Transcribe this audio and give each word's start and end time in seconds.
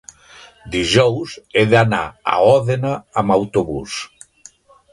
dijous 0.75 1.35
he 1.59 1.65
d'anar 1.75 2.01
a 2.33 2.39
Òdena 2.55 2.95
amb 3.23 3.37
autobús. 3.39 4.03